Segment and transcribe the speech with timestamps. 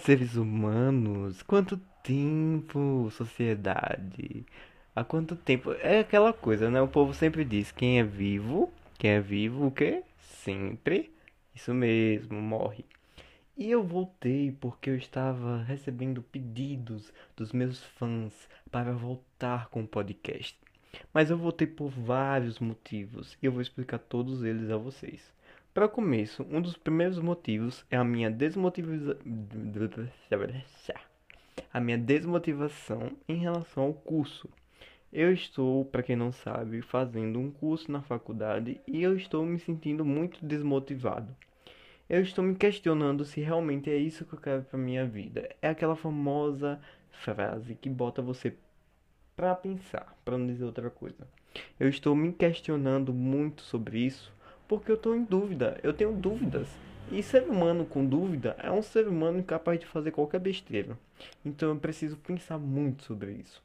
[0.00, 1.42] seres humanos!
[1.42, 4.44] Quanto tempo, sociedade!
[4.94, 5.72] Há quanto tempo?
[5.80, 6.80] É aquela coisa, né?
[6.80, 10.02] O povo sempre diz: quem é vivo, quem é vivo, o quê?
[10.18, 11.12] Sempre.
[11.54, 12.84] Isso mesmo, morre.
[13.56, 19.88] E eu voltei porque eu estava recebendo pedidos dos meus fãs para voltar com o
[19.88, 20.56] podcast.
[21.12, 25.32] Mas eu voltei por vários motivos e eu vou explicar todos eles a vocês.
[25.78, 29.14] Para começo, um dos primeiros motivos é a minha desmotivação
[31.72, 34.48] a minha desmotivação em relação ao curso.
[35.12, 39.56] Eu estou, para quem não sabe, fazendo um curso na faculdade e eu estou me
[39.60, 41.28] sentindo muito desmotivado.
[42.10, 45.48] Eu estou me questionando se realmente é isso que eu quero para minha vida.
[45.62, 46.80] É aquela famosa
[47.22, 48.52] frase que bota você
[49.36, 51.24] para pensar, para não dizer outra coisa.
[51.78, 54.36] Eu estou me questionando muito sobre isso
[54.68, 55.80] porque eu estou em dúvida.
[55.82, 56.68] Eu tenho dúvidas.
[57.10, 60.96] E ser humano com dúvida é um ser humano incapaz de fazer qualquer besteira.
[61.42, 63.62] Então eu preciso pensar muito sobre isso.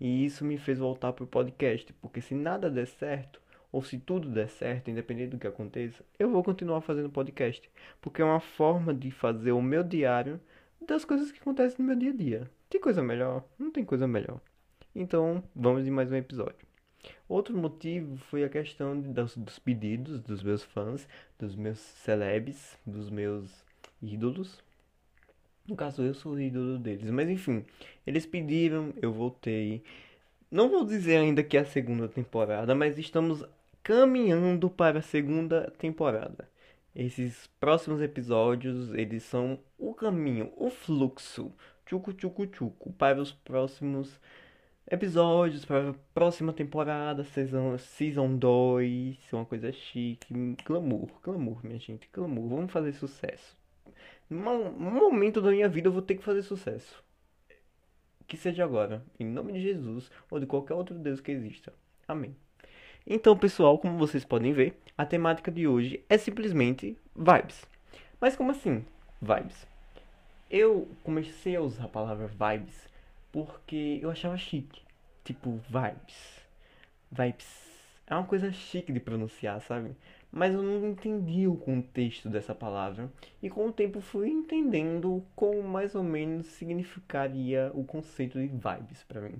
[0.00, 3.98] E isso me fez voltar para o podcast, porque se nada der certo, ou se
[3.98, 7.70] tudo der certo, independente do que aconteça, eu vou continuar fazendo podcast,
[8.00, 10.40] porque é uma forma de fazer o meu diário
[10.84, 12.50] das coisas que acontecem no meu dia a dia.
[12.68, 13.44] Tem coisa melhor?
[13.56, 14.40] Não tem coisa melhor.
[14.92, 16.71] Então, vamos de mais um episódio.
[17.28, 21.06] Outro motivo foi a questão dos, dos pedidos dos meus fãs,
[21.38, 23.64] dos meus celebs, dos meus
[24.00, 24.62] ídolos,
[25.66, 27.10] no caso, eu sou o ídolo deles.
[27.10, 27.64] Mas enfim,
[28.06, 29.82] eles pediram, eu voltei.
[30.50, 33.44] Não vou dizer ainda que é a segunda temporada, mas estamos
[33.82, 36.48] caminhando para a segunda temporada.
[36.94, 41.52] Esses próximos episódios, eles são o caminho, o fluxo,
[41.86, 44.20] tchucu tchucu tchucu, para os próximos
[44.90, 52.08] episódios, para a próxima temporada, season, season 2, uma coisa chique, glamour, glamour, minha gente,
[52.12, 53.56] glamour, vamos fazer sucesso
[54.32, 57.02] um momento da minha vida eu vou ter que fazer sucesso.
[58.26, 61.72] Que seja agora, em nome de Jesus ou de qualquer outro Deus que exista.
[62.08, 62.34] Amém.
[63.06, 67.66] Então, pessoal, como vocês podem ver, a temática de hoje é simplesmente vibes.
[68.20, 68.84] Mas como assim,
[69.20, 69.66] vibes?
[70.48, 72.88] Eu comecei a usar a palavra vibes
[73.32, 74.82] porque eu achava chique.
[75.24, 76.46] Tipo, vibes.
[77.10, 77.62] Vibes.
[78.06, 79.96] É uma coisa chique de pronunciar, sabe?
[80.32, 85.62] mas eu não entendi o contexto dessa palavra e com o tempo fui entendendo como
[85.62, 89.36] mais ou menos significaria o conceito de vibes para mim.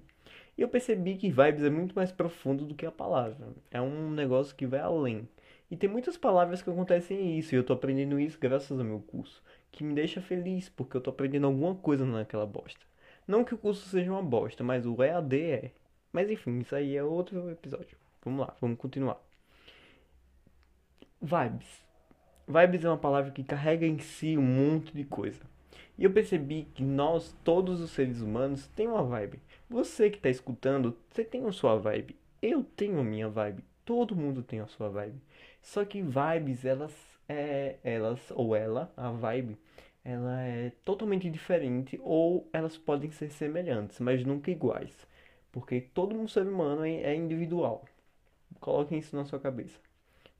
[0.56, 3.48] E eu percebi que vibes é muito mais profundo do que a palavra.
[3.70, 5.26] É um negócio que vai além.
[5.70, 9.00] E tem muitas palavras que acontecem isso, e eu tô aprendendo isso graças ao meu
[9.00, 12.91] curso, que me deixa feliz, porque eu tô aprendendo alguma coisa naquela bosta.
[13.32, 15.70] Não que o curso seja uma bosta, mas o EAD é.
[16.12, 17.97] Mas enfim, isso aí é outro episódio.
[18.22, 19.19] Vamos lá, vamos continuar.
[21.19, 21.82] Vibes.
[22.47, 25.41] Vibes é uma palavra que carrega em si um monte de coisa.
[25.97, 29.41] E eu percebi que nós, todos os seres humanos, tem uma vibe.
[29.66, 32.14] Você que está escutando, você tem a sua vibe.
[32.43, 33.64] Eu tenho a minha vibe.
[33.82, 35.19] Todo mundo tem a sua vibe.
[35.62, 36.94] Só que vibes, elas
[37.26, 39.56] é, elas ou ela, a vibe,
[40.04, 45.06] ela é totalmente diferente ou elas podem ser semelhantes, mas nunca iguais.
[45.50, 47.84] Porque todo um ser humano é, é individual.
[48.60, 49.78] Coloquem isso na sua cabeça.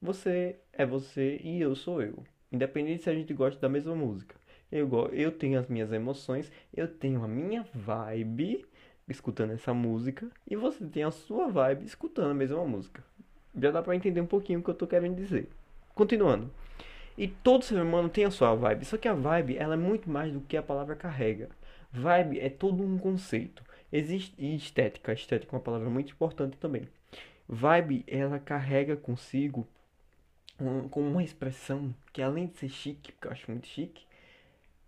[0.01, 2.25] Você é você e eu sou eu.
[2.51, 4.35] Independente se a gente gosta da mesma música.
[4.71, 8.65] Eu, eu tenho as minhas emoções, eu tenho a minha vibe
[9.09, 13.05] escutando essa música e você tem a sua vibe escutando a mesma música.
[13.55, 15.49] Já dá pra entender um pouquinho o que eu tô querendo dizer.
[15.95, 16.51] Continuando.
[17.17, 20.09] E todo ser humano tem a sua vibe, só que a vibe ela é muito
[20.11, 21.51] mais do que a palavra carrega.
[21.93, 23.63] Vibe é todo um conceito.
[23.93, 26.89] Existe e estética, estética é uma palavra muito importante também.
[27.47, 29.69] Vibe ela carrega consigo
[30.91, 34.07] com uma expressão que além de ser chique, porque eu acho muito chique,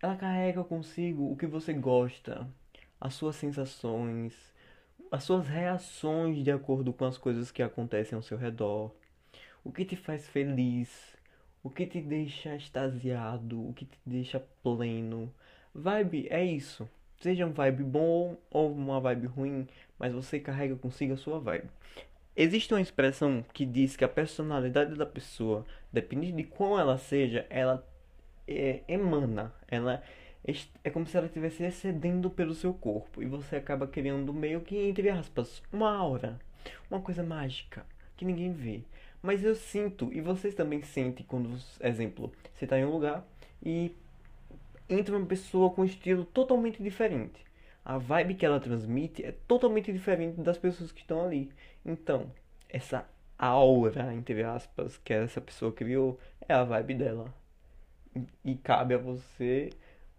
[0.01, 2.49] ela carrega consigo o que você gosta,
[3.01, 4.35] as suas sensações,
[5.11, 8.95] as suas reações de acordo com as coisas que acontecem ao seu redor,
[9.63, 11.14] o que te faz feliz,
[11.65, 15.33] o que te deixa extasiado, o que te deixa pleno.
[15.75, 16.87] Vibe é isso.
[17.19, 19.67] Seja um vibe bom ou uma vibe ruim,
[19.99, 21.71] mas você carrega consigo a sua vibe.
[22.37, 27.47] Existe uma expressão que diz que a personalidade da pessoa, dependendo de qual ela seja,
[27.49, 27.87] ela
[28.47, 30.03] é, emana, ela
[30.83, 34.77] é como se ela estivesse excedendo pelo seu corpo e você acaba criando meio que,
[34.77, 36.39] entre aspas, uma aura,
[36.91, 38.83] uma coisa mágica que ninguém vê.
[39.25, 41.51] Mas eu sinto, e vocês também sentem quando,
[41.81, 43.27] exemplo, você está em um lugar
[43.65, 43.91] e
[44.89, 47.45] entra uma pessoa com um estilo totalmente diferente
[47.85, 51.51] a vibe que ela transmite é totalmente diferente das pessoas que estão ali.
[51.85, 52.31] Então,
[52.69, 53.07] essa
[53.39, 56.19] aura, entre aspas, que essa pessoa criou,
[56.49, 57.35] é a vibe dela.
[58.45, 59.71] E cabe a você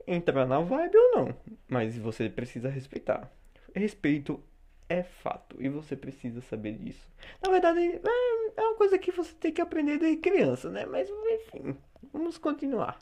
[0.05, 1.35] entrar na vibe ou não,
[1.67, 3.31] mas você precisa respeitar.
[3.73, 4.43] Respeito
[4.87, 7.07] é fato e você precisa saber disso.
[7.43, 10.85] Na verdade, é, é uma coisa que você tem que aprender desde criança, né?
[10.85, 11.77] Mas enfim,
[12.11, 12.99] vamos continuar.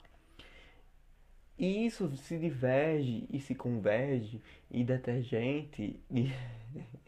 [1.57, 4.41] E isso se diverge e se converge
[4.71, 6.31] e detergente e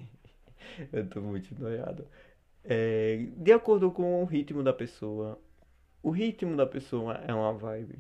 [0.94, 2.08] eu tô muito noiado.
[2.64, 5.40] É, de acordo com o ritmo da pessoa.
[6.02, 7.98] O ritmo da pessoa é uma vibe.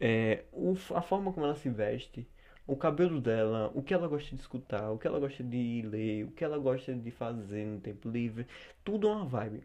[0.00, 2.26] É, o, a forma como ela se veste,
[2.70, 6.24] o cabelo dela, o que ela gosta de escutar, o que ela gosta de ler,
[6.24, 8.46] o que ela gosta de fazer no tempo livre,
[8.84, 9.64] tudo é uma vibe.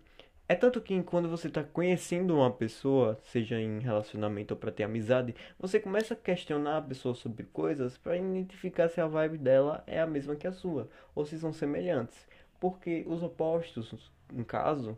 [0.50, 4.84] É tanto que quando você está conhecendo uma pessoa, seja em relacionamento ou para ter
[4.84, 9.84] amizade, você começa a questionar a pessoa sobre coisas para identificar se a vibe dela
[9.86, 12.28] é a mesma que a sua ou se são semelhantes.
[12.60, 14.98] Porque os opostos, no caso,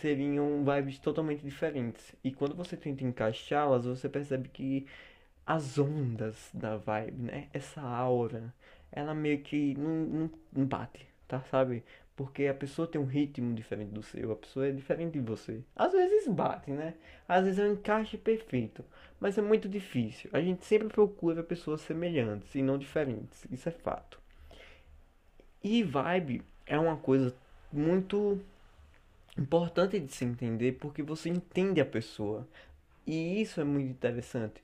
[0.00, 2.14] seriam vibes totalmente diferentes.
[2.22, 4.86] E quando você tenta encaixá-las, você percebe que
[5.48, 7.48] as ondas da vibe, né?
[7.54, 8.52] Essa aura,
[8.92, 11.40] ela meio que não, não, bate, tá?
[11.50, 11.82] Sabe?
[12.14, 15.62] Porque a pessoa tem um ritmo diferente do seu, a pessoa é diferente de você.
[15.74, 16.92] Às vezes bate, né?
[17.26, 18.84] Às vezes é um encaixe perfeito,
[19.18, 20.28] mas é muito difícil.
[20.34, 24.20] A gente sempre procura pessoas semelhantes e não diferentes, isso é fato.
[25.64, 27.34] E vibe é uma coisa
[27.72, 28.38] muito
[29.38, 32.46] importante de se entender porque você entende a pessoa.
[33.06, 34.60] E isso é muito interessante.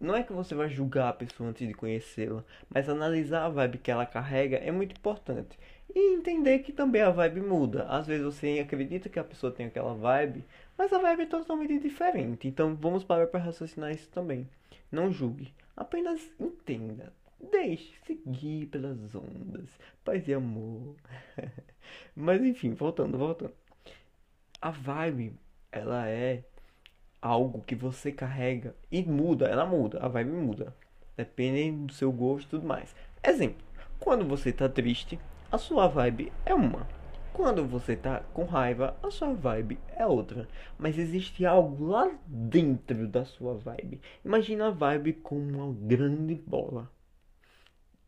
[0.00, 3.78] Não é que você vai julgar a pessoa antes de conhecê-la, mas analisar a vibe
[3.78, 5.58] que ela carrega é muito importante.
[5.94, 7.84] E entender que também a vibe muda.
[7.84, 10.42] Às vezes você acredita que a pessoa tem aquela vibe,
[10.78, 12.48] mas a vibe é totalmente diferente.
[12.48, 14.48] Então vamos parar para raciocinar isso também.
[14.90, 17.12] Não julgue, apenas entenda.
[17.50, 19.68] Deixe seguir pelas ondas.
[20.02, 20.96] Paz e amor.
[22.16, 23.52] mas enfim, voltando, voltando.
[24.62, 25.34] A vibe,
[25.70, 26.44] ela é
[27.20, 30.74] algo que você carrega e muda, ela muda, a vibe muda.
[31.16, 32.94] Dependendo do seu gosto e tudo mais.
[33.22, 33.62] Exemplo,
[33.98, 35.18] quando você tá triste,
[35.52, 36.86] a sua vibe é uma.
[37.32, 40.48] Quando você tá com raiva, a sua vibe é outra.
[40.78, 44.00] Mas existe algo lá dentro da sua vibe.
[44.24, 46.90] Imagina a vibe como uma grande bola.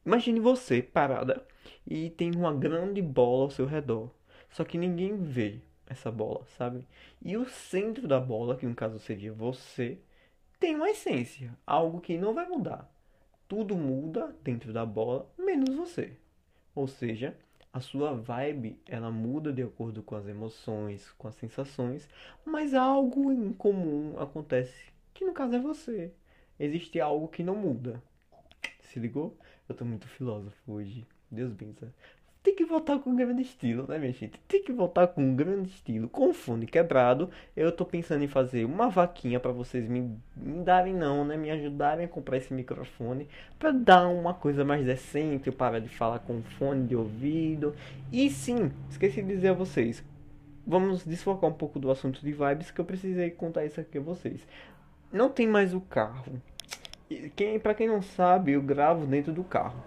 [0.05, 1.47] Imagine você parada
[1.87, 4.11] e tem uma grande bola ao seu redor.
[4.51, 5.61] Só que ninguém vê
[5.93, 6.87] essa bola, sabe?
[7.23, 9.99] E o centro da bola, que no caso seria você,
[10.59, 12.91] tem uma essência, algo que não vai mudar.
[13.49, 16.17] Tudo muda dentro da bola, menos você.
[16.75, 17.37] Ou seja,
[17.73, 22.09] a sua vibe ela muda de acordo com as emoções, com as sensações,
[22.45, 26.13] mas algo em comum acontece, que no caso é você.
[26.59, 28.03] Existe algo que não muda.
[28.81, 29.37] Se ligou?
[29.69, 31.07] Eu tô muito filósofo hoje.
[31.31, 31.93] Deus bença
[32.43, 34.39] tem que voltar com grande estilo, né, minha gente?
[34.49, 37.31] Tem que voltar com grande estilo, com fone quebrado.
[37.57, 41.37] Eu tô pensando em fazer uma vaquinha para vocês me, me darem não, né?
[41.37, 43.29] Me ajudarem a comprar esse microfone
[43.61, 47.77] para dar uma coisa mais decente, eu parar de falar com fone de ouvido.
[48.11, 50.05] E sim, esqueci de dizer a vocês,
[50.67, 54.01] vamos desfocar um pouco do assunto de vibes que eu precisei contar isso aqui a
[54.01, 54.45] vocês.
[55.13, 56.43] Não tem mais o carro.
[57.37, 59.81] Quem, para quem não sabe, eu gravo dentro do carro.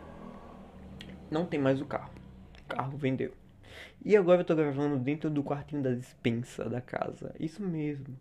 [1.29, 2.14] Não tem mais o carro
[2.67, 3.33] carro vendeu.
[4.03, 7.33] E agora eu tô gravando dentro do quartinho da dispensa da casa.
[7.39, 8.17] Isso mesmo.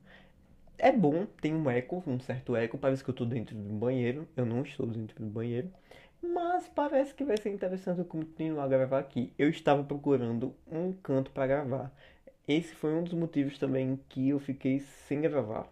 [0.79, 2.79] É bom, tem um eco, um certo eco.
[2.79, 4.27] Parece que eu tô dentro do banheiro.
[4.37, 5.71] Eu não estou dentro do banheiro.
[6.23, 9.33] Mas parece que vai ser interessante eu continuar a gravar aqui.
[9.39, 11.95] Eu estava procurando um canto para gravar.
[12.49, 15.69] Esse foi um dos motivos também que eu fiquei sem gravar.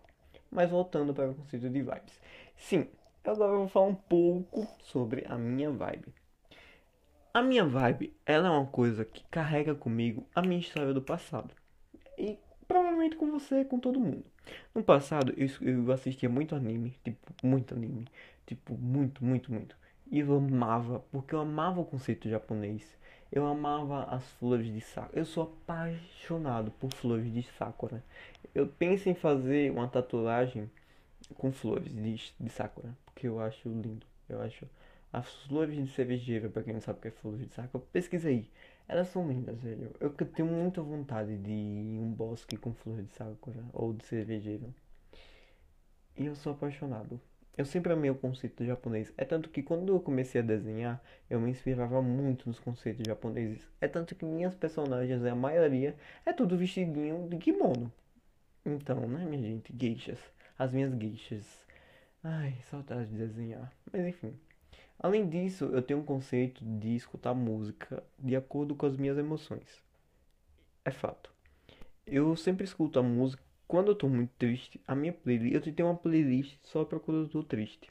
[0.51, 2.21] Mas voltando para o conceito de vibes.
[2.57, 2.87] Sim,
[3.25, 6.13] agora eu vou falar um pouco sobre a minha vibe.
[7.35, 11.55] A minha vibe, ela é uma coisa que carrega comigo a minha história do passado.
[12.19, 14.23] E provavelmente com você, com todo mundo.
[14.75, 18.07] No passado, eu, eu assistia muito anime, tipo, muito anime.
[18.47, 19.75] Tipo, muito, muito, muito.
[20.11, 22.99] E eu amava, porque eu amava o conceito japonês.
[23.31, 25.19] Eu amava as flores de sakura.
[25.19, 28.05] Eu sou apaixonado por flores de sakura.
[28.55, 30.71] Eu penso em fazer uma tatuagem
[31.39, 34.07] com flores de, de sakura, porque eu acho lindo.
[34.29, 34.67] Eu acho
[35.13, 38.29] as flores de cervejeira, pra quem não sabe o que é flores de saco, pesquisa
[38.29, 38.49] aí.
[38.89, 39.91] Elas são lindas, velho.
[40.01, 43.69] Eu tenho muita vontade de ir em um bosque com flores de sakura né?
[43.73, 44.69] ou de cervejeira.
[46.17, 47.21] E eu sou apaixonado.
[47.57, 49.13] Eu sempre amei o conceito japonês.
[49.17, 53.69] É tanto que quando eu comecei a desenhar, eu me inspirava muito nos conceitos japoneses.
[53.81, 57.93] É tanto que minhas personagens, a maioria, é tudo vestidinho de kimono.
[58.65, 59.75] Então, né, minha gente?
[59.77, 60.19] Geixas.
[60.59, 61.67] As minhas geixas.
[62.25, 63.71] Ai, saudade de desenhar.
[63.93, 64.35] Mas enfim.
[64.99, 69.83] Além disso, eu tenho um conceito de escutar música de acordo com as minhas emoções.
[70.85, 71.31] É fato.
[72.07, 74.81] Eu sempre escuto a música quando eu tô muito triste.
[74.87, 77.91] A minha playlist, eu tenho uma playlist só para quando eu tô triste.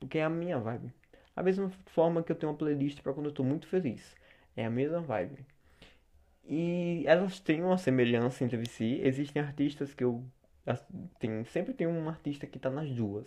[0.00, 0.92] porque é a minha vibe.
[1.36, 4.16] A mesma forma que eu tenho uma playlist para quando eu tô muito feliz.
[4.56, 5.46] É a mesma vibe.
[6.46, 9.00] E elas têm uma semelhança entre si.
[9.02, 10.24] Existem artistas que eu
[11.18, 13.26] tem, sempre tem um artista que tá nas duas.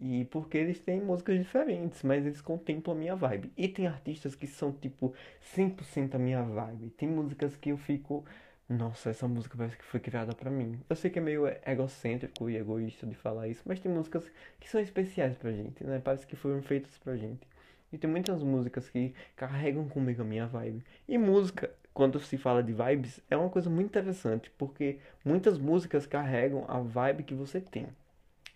[0.00, 3.50] E porque eles têm músicas diferentes, mas eles contemplam a minha vibe.
[3.56, 6.90] E tem artistas que são tipo 100% a minha vibe.
[6.90, 8.24] Tem músicas que eu fico,
[8.68, 10.78] nossa, essa música parece que foi criada para mim.
[10.88, 14.68] Eu sei que é meio egocêntrico e egoísta de falar isso, mas tem músicas que
[14.68, 15.98] são especiais pra gente, né?
[16.02, 17.46] Parece que foram feitas pra gente.
[17.92, 20.84] E tem muitas músicas que carregam comigo a minha vibe.
[21.08, 26.06] E música, quando se fala de vibes, é uma coisa muito interessante, porque muitas músicas
[26.06, 27.88] carregam a vibe que você tem.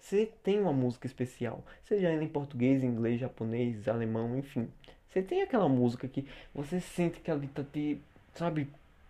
[0.01, 4.69] Você tem uma música especial, seja ela em português, inglês, japonês, alemão, enfim.
[5.09, 8.01] Você tem aquela música que você sente que ela tá te,
[8.35, 8.69] sabe,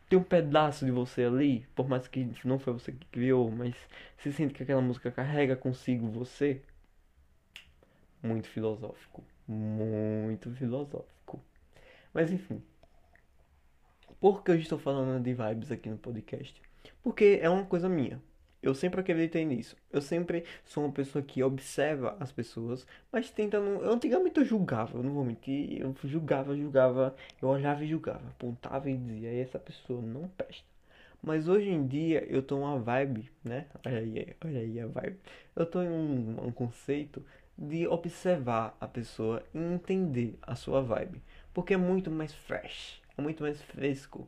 [0.09, 3.75] tem um pedaço de você ali, por mais que não foi você que criou, mas
[4.18, 6.61] você sente que aquela música carrega consigo você.
[8.23, 11.42] Muito filosófico muito filosófico.
[12.14, 12.62] Mas enfim.
[14.20, 16.61] Por que eu estou falando de vibes aqui no podcast?
[17.02, 18.23] Porque é uma coisa minha.
[18.62, 19.76] Eu sempre acreditei nisso.
[19.93, 23.83] Eu sempre sou uma pessoa que observa as pessoas, mas tenta não.
[23.90, 25.81] Antigamente eu julgava, eu não vou mentir.
[25.81, 30.69] Eu julgava, julgava, eu olhava e julgava, apontava e dizia: essa pessoa não presta.
[31.23, 33.67] Mas hoje em dia eu tô uma vibe, né?
[33.87, 35.19] Olha aí, olha aí a vibe.
[35.57, 37.25] Eu tô em um, um conceito
[37.57, 41.23] de observar a pessoa e entender a sua vibe.
[41.52, 44.26] Porque é muito mais fresh, é muito mais fresco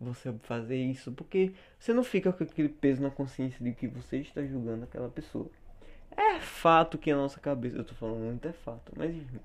[0.00, 4.18] você fazer isso, porque você não fica com aquele peso na consciência de que você
[4.18, 5.50] está julgando aquela pessoa.
[6.16, 9.40] É fato que a nossa cabeça, eu tô falando muito é fato, mas enfim,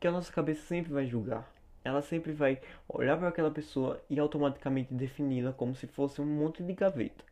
[0.00, 1.50] que a nossa cabeça sempre vai julgar.
[1.84, 6.62] Ela sempre vai olhar para aquela pessoa e automaticamente defini-la como se fosse um monte
[6.62, 7.24] de gaveta.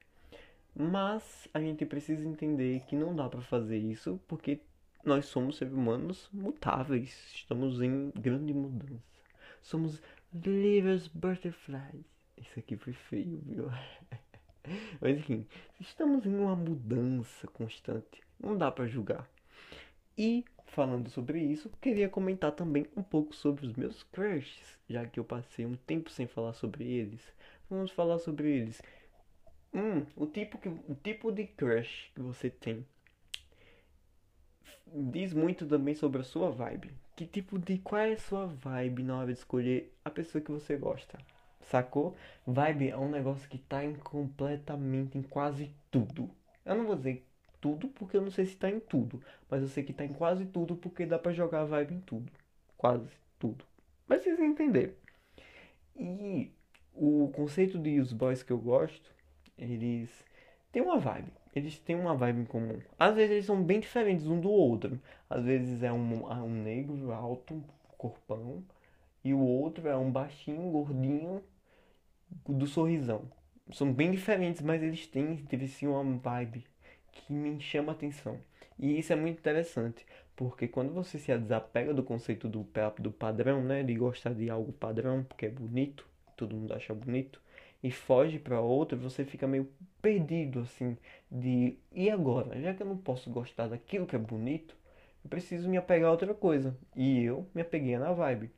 [0.75, 4.61] Mas a gente precisa entender que não dá para fazer isso porque
[5.05, 9.03] nós somos seres humanos mutáveis, estamos em grande mudança.
[9.63, 10.01] Somos
[10.33, 12.05] livres butterflies.
[12.41, 13.71] Isso aqui foi feio, viu?
[15.01, 15.47] Mas enfim,
[15.79, 18.23] estamos em uma mudança constante.
[18.39, 19.29] Não dá para julgar.
[20.17, 25.21] E falando sobre isso, queria comentar também um pouco sobre os meus crushes, já que
[25.21, 27.21] eu passei um tempo sem falar sobre eles.
[27.69, 28.83] Vamos falar sobre eles.
[29.73, 32.85] Hum, o tipo que o tipo de crush que você tem
[34.87, 36.93] diz muito também sobre a sua vibe.
[37.15, 40.51] Que tipo de qual é a sua vibe na hora de escolher a pessoa que
[40.51, 41.19] você gosta?
[41.71, 42.17] Sacou?
[42.47, 46.29] Vibe é um negócio que tá em completamente em quase tudo.
[46.65, 47.25] Eu não vou dizer
[47.61, 50.13] tudo porque eu não sei se tá em tudo, mas eu sei que tá em
[50.13, 52.33] quase tudo porque dá para jogar vibe em tudo.
[52.77, 53.09] Quase
[53.39, 53.65] tudo.
[54.09, 54.93] Mas vocês entenderam.
[55.97, 56.51] E
[56.93, 59.15] o conceito de os boys que eu gosto,
[59.57, 60.11] eles
[60.73, 62.79] têm uma vibe eles têm uma vibe em comum.
[62.99, 65.01] Às vezes eles são bem diferentes um do outro.
[65.29, 67.63] Às vezes é um, um negro alto,
[67.99, 68.63] corpão,
[69.25, 71.43] e o outro é um baixinho, gordinho,
[72.49, 73.31] do sorrisão.
[73.73, 76.65] São bem diferentes, mas eles têm, teve sim uma vibe
[77.13, 78.39] que me chama a atenção.
[78.79, 82.67] E isso é muito interessante, porque quando você se desapega do conceito do,
[82.99, 86.07] do padrão, né, de gostar de algo padrão, porque é bonito,
[86.37, 87.41] todo mundo acha bonito,
[87.83, 89.69] e foge para outra, você fica meio
[90.03, 90.97] perdido assim
[91.31, 94.77] de e agora, já que eu não posso gostar daquilo que é bonito,
[95.25, 96.77] eu preciso me apegar a outra coisa.
[96.97, 98.51] E eu me apeguei na vibe,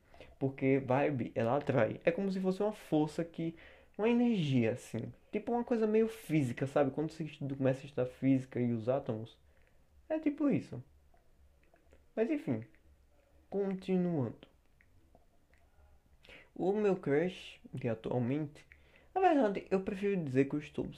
[0.42, 2.00] porque vibe ela atrai.
[2.04, 3.54] É como se fosse uma força que
[3.96, 6.90] uma energia assim, tipo uma coisa meio física, sabe?
[6.90, 7.24] Quando você
[7.56, 9.38] começa a estudar física e os átomos,
[10.08, 10.82] é tipo isso.
[12.16, 12.64] Mas enfim,
[13.48, 14.48] continuando.
[16.56, 18.64] O meu crush de atualmente
[19.14, 20.88] na verdade, eu prefiro dizer que eu estou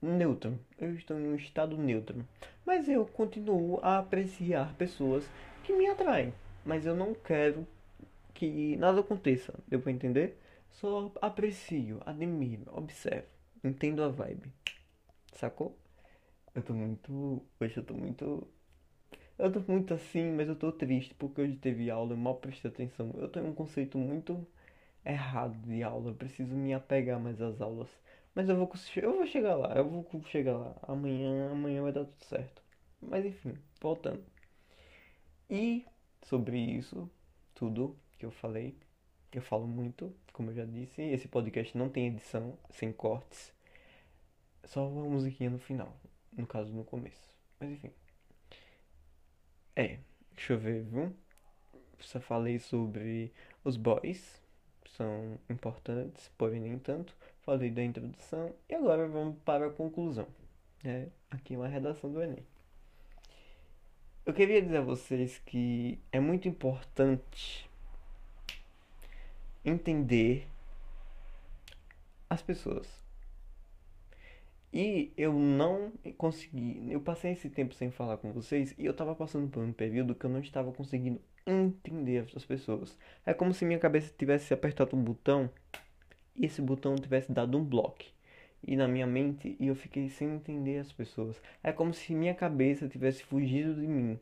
[0.00, 0.58] neutro.
[0.78, 2.24] Eu estou em um estado neutro.
[2.64, 5.28] Mas eu continuo a apreciar pessoas
[5.64, 6.32] que me atraem.
[6.64, 7.66] Mas eu não quero
[8.36, 9.54] que nada aconteça.
[9.66, 10.38] Deu pra entender?
[10.70, 13.28] Só aprecio, admiro, observo.
[13.64, 14.52] Entendo a vibe.
[15.34, 15.78] Sacou?
[16.54, 17.42] Eu tô muito.
[17.60, 18.48] Hoje eu tô muito.
[19.38, 22.70] Eu tô muito assim, mas eu tô triste porque hoje teve aula, eu mal prestei
[22.70, 23.12] atenção.
[23.16, 24.46] Eu tenho um conceito muito
[25.04, 26.10] errado de aula.
[26.10, 27.90] Eu preciso me apegar mais às aulas.
[28.34, 30.76] Mas eu vou, eu vou chegar lá, eu vou chegar lá.
[30.82, 32.62] Amanhã, amanhã vai dar tudo certo.
[33.00, 34.24] Mas enfim, voltando.
[35.50, 35.84] E
[36.22, 37.10] sobre isso,
[37.54, 38.76] tudo que eu falei,
[39.32, 41.02] eu falo muito, como eu já disse.
[41.02, 43.52] Esse podcast não tem edição, sem cortes.
[44.64, 45.94] Só uma musiquinha no final.
[46.32, 47.36] No caso, no começo.
[47.60, 47.90] Mas enfim.
[49.74, 49.98] É,
[50.32, 51.14] deixa eu ver, viu?
[51.98, 53.32] Só falei sobre
[53.64, 54.40] os boys
[54.96, 57.14] são importantes, porém nem tanto.
[57.42, 60.26] Falei da introdução e agora vamos para a conclusão.
[60.84, 62.44] É, aqui é uma redação do Enem.
[64.24, 67.65] eu queria dizer a vocês que é muito importante
[69.66, 70.46] entender
[72.30, 72.88] as pessoas.
[74.72, 76.86] E eu não consegui.
[76.90, 80.14] Eu passei esse tempo sem falar com vocês e eu tava passando por um período
[80.14, 82.96] que eu não estava conseguindo entender as pessoas.
[83.24, 85.50] É como se minha cabeça tivesse apertado um botão
[86.34, 88.04] e esse botão tivesse dado um bloco
[88.66, 91.40] e na minha mente e eu fiquei sem entender as pessoas.
[91.62, 94.18] É como se minha cabeça tivesse fugido de mim,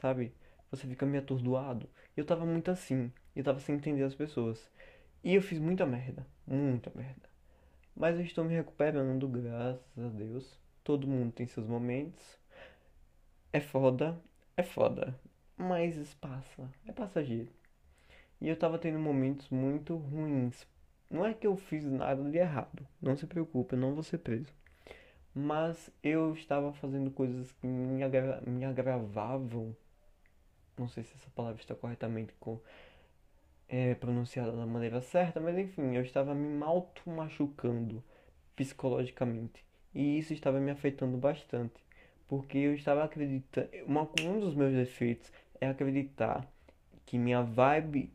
[0.00, 0.32] sabe?
[0.70, 1.88] Você fica meio atordoado.
[2.18, 4.70] Eu tava muito assim, eu tava sem entender as pessoas.
[5.22, 7.28] E eu fiz muita merda, muita merda.
[7.96, 10.58] Mas eu estou me recuperando, graças a Deus.
[10.82, 12.38] Todo mundo tem seus momentos.
[13.52, 14.18] É foda,
[14.56, 15.18] é foda.
[15.56, 17.50] Mas passa, é passageiro.
[18.40, 20.66] E eu tava tendo momentos muito ruins
[21.10, 24.18] não é que eu fiz nada de errado, não se preocupe, eu não vou ser
[24.18, 24.52] preso.
[25.34, 29.74] Mas eu estava fazendo coisas que me, agra me agravavam.
[30.78, 32.60] Não sei se essa palavra está corretamente com,
[33.68, 38.02] é, pronunciada da maneira certa, mas enfim, eu estava me auto-machucando
[38.56, 39.64] psicologicamente.
[39.94, 41.74] E isso estava me afetando bastante.
[42.26, 43.68] Porque eu estava acreditando.
[44.22, 46.46] um dos meus defeitos é acreditar
[47.06, 48.12] que minha vibe.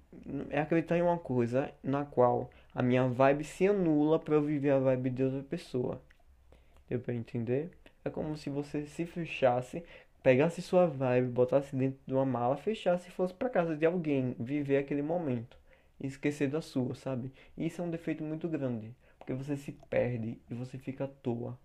[0.49, 4.71] É acreditar em uma coisa na qual a minha vibe se anula para eu viver
[4.71, 6.01] a vibe de outra pessoa.
[6.87, 7.71] Deu pra entender?
[8.05, 9.83] É como se você se fechasse,
[10.23, 14.35] pegasse sua vibe, botasse dentro de uma mala, fechasse e fosse para casa de alguém,
[14.39, 15.57] viver aquele momento
[15.99, 17.31] e esquecer da sua, sabe?
[17.57, 21.59] Isso é um defeito muito grande, porque você se perde e você fica à toa.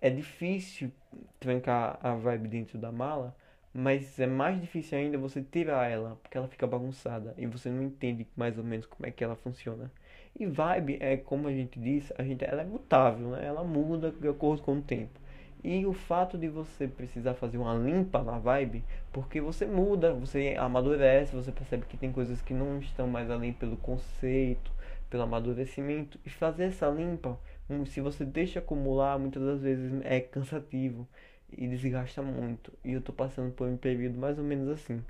[0.00, 0.90] É difícil
[1.38, 3.36] trancar a vibe dentro da mala,
[3.72, 7.82] mas é mais difícil ainda você tirar ela, porque ela fica bagunçada e você não
[7.84, 9.90] entende mais ou menos como é que ela funciona.
[10.38, 13.44] E vibe é como a gente disse, a gente ela é mutável, né?
[13.46, 15.19] Ela muda de acordo com o tempo.
[15.62, 20.54] E o fato de você precisar fazer uma limpa na vibe, porque você muda, você
[20.58, 24.72] amadurece, você percebe que tem coisas que não estão mais além pelo conceito,
[25.10, 26.18] pelo amadurecimento.
[26.24, 27.38] E fazer essa limpa,
[27.86, 31.06] se você deixa acumular, muitas das vezes é cansativo
[31.52, 32.72] e desgasta muito.
[32.84, 35.02] E eu tô passando por um período mais ou menos assim.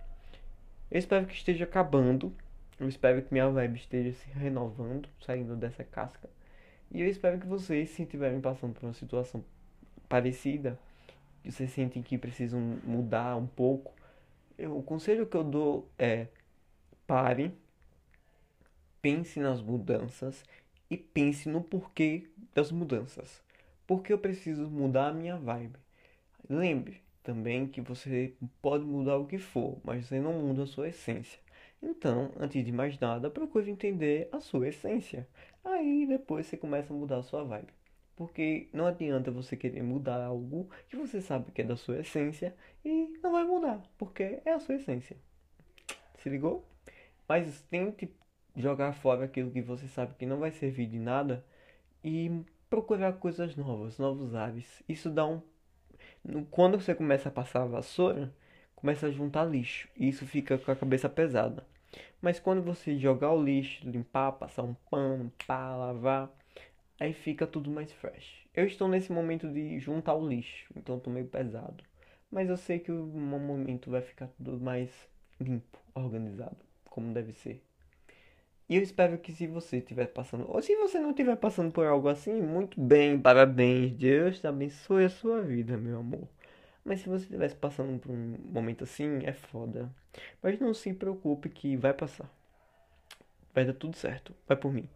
[0.90, 2.34] Eu espero que esteja acabando
[2.80, 6.30] eu espero que minha vibe esteja se renovando, saindo dessa casca.
[6.90, 9.44] E eu espero que vocês, se estiverem passando por uma situação
[10.10, 10.76] parecida,
[11.42, 13.94] que vocês sentem que precisam mudar um pouco,
[14.58, 16.26] eu, o conselho que eu dou é
[17.06, 17.54] pare,
[19.00, 20.44] pense nas mudanças
[20.90, 23.40] e pense no porquê das mudanças.
[23.86, 25.78] Porque eu preciso mudar a minha vibe.
[26.48, 30.88] Lembre também que você pode mudar o que for, mas você não muda a sua
[30.88, 31.40] essência.
[31.80, 35.26] Então, antes de mais nada, procure entender a sua essência.
[35.64, 37.79] Aí depois você começa a mudar a sua vibe.
[38.20, 42.54] Porque não adianta você querer mudar algo que você sabe que é da sua essência
[42.84, 45.16] e não vai mudar, porque é a sua essência.
[46.18, 46.68] Se ligou?
[47.26, 48.14] Mas tente
[48.54, 51.42] jogar fora aquilo que você sabe que não vai servir de nada
[52.04, 54.82] e procurar coisas novas, novos ares.
[54.86, 55.40] Isso dá um.
[56.50, 58.34] Quando você começa a passar a vassoura,
[58.76, 59.88] começa a juntar lixo.
[59.96, 61.66] E isso fica com a cabeça pesada.
[62.20, 66.30] Mas quando você jogar o lixo, limpar, passar um pano, pá, lavar,
[67.00, 68.46] aí fica tudo mais fresh.
[68.54, 71.82] Eu estou nesse momento de juntar o lixo, então estou meio pesado.
[72.30, 74.90] Mas eu sei que o momento vai ficar tudo mais
[75.40, 76.58] limpo, organizado,
[76.88, 77.62] como deve ser.
[78.68, 81.86] E eu espero que se você estiver passando, ou se você não estiver passando por
[81.86, 83.92] algo assim, muito bem, parabéns.
[83.94, 86.28] Deus abençoe a sua vida, meu amor.
[86.84, 89.92] Mas se você estivesse passando por um momento assim, é foda.
[90.40, 92.30] Mas não se preocupe que vai passar.
[93.52, 94.32] Vai dar tudo certo.
[94.46, 94.88] Vai por mim.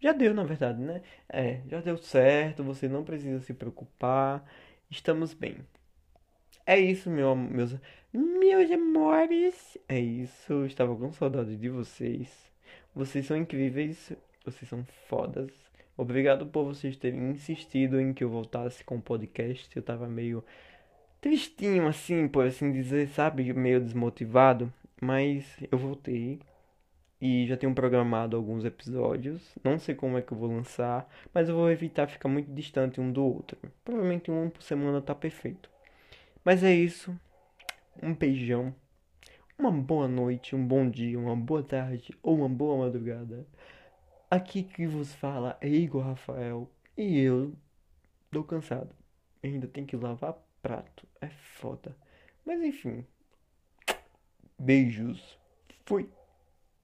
[0.00, 1.02] Já deu, na verdade, né?
[1.28, 4.44] É, já deu certo, você não precisa se preocupar.
[4.90, 5.56] Estamos bem.
[6.64, 7.74] É isso, meu, meus,
[8.12, 9.78] meus amores.
[9.88, 10.52] É isso.
[10.52, 12.28] Eu estava com saudade de vocês.
[12.94, 14.12] Vocês são incríveis.
[14.44, 15.50] Vocês são fodas.
[15.96, 19.74] Obrigado por vocês terem insistido em que eu voltasse com o podcast.
[19.76, 20.44] Eu tava meio
[21.20, 23.52] tristinho assim, por assim dizer, sabe?
[23.52, 24.72] Meio desmotivado.
[25.00, 26.38] Mas eu voltei.
[27.20, 29.42] E já tenho programado alguns episódios.
[29.64, 31.08] Não sei como é que eu vou lançar.
[31.34, 33.58] Mas eu vou evitar ficar muito distante um do outro.
[33.84, 35.68] Provavelmente um por semana tá perfeito.
[36.44, 37.18] Mas é isso.
[38.02, 38.74] Um beijão.
[39.58, 43.44] Uma boa noite, um bom dia, uma boa tarde ou uma boa madrugada.
[44.30, 46.70] Aqui que vos fala é Igor Rafael.
[46.96, 47.52] E eu
[48.30, 48.94] tô cansado.
[49.42, 51.06] ainda tenho que lavar prato.
[51.20, 51.96] É foda.
[52.46, 53.04] Mas enfim.
[54.58, 55.38] Beijos.
[55.86, 56.08] Fui.